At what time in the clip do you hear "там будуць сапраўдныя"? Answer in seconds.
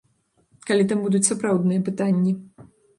0.93-1.87